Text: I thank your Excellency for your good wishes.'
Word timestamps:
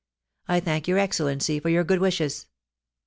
I 0.47 0.59
thank 0.61 0.87
your 0.87 0.97
Excellency 0.97 1.59
for 1.59 1.69
your 1.69 1.83
good 1.83 1.99
wishes.' 1.99 2.47